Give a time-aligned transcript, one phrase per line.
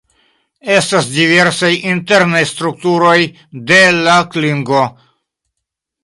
[0.75, 3.17] Estas diversaj internaj strukturoj
[3.73, 4.81] de la klingo.